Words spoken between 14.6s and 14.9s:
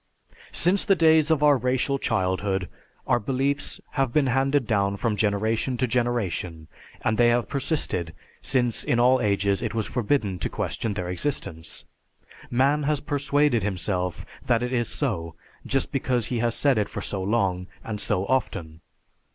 it is